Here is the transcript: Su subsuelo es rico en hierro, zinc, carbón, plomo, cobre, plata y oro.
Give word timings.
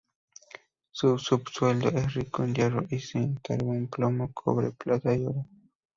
Su 0.89 1.19
subsuelo 1.19 1.89
es 1.89 2.15
rico 2.15 2.41
en 2.43 2.55
hierro, 2.55 2.83
zinc, 2.89 3.39
carbón, 3.43 3.87
plomo, 3.87 4.33
cobre, 4.33 4.71
plata 4.71 5.13
y 5.15 5.23
oro. 5.27 5.45